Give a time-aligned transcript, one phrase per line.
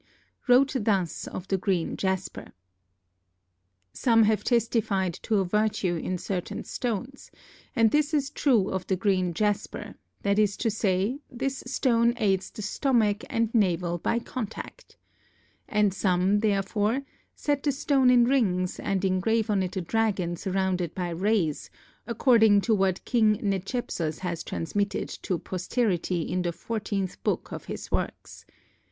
[0.47, 2.53] wrote thus of the green jasper:
[3.93, 7.29] Some have testified to a virtue in certain stones,
[7.75, 9.93] and this is true of the green jasper,
[10.23, 14.97] that is to say, this stone aids the stomach and navel by contact.
[15.69, 17.03] And some, therefore,
[17.35, 21.69] set the stone in rings and engrave on it a dragon surrounded by rays,
[22.07, 27.91] according to what King Nechepsos has transmitted to posterity in the fourteenth book (of his
[27.91, 28.45] works).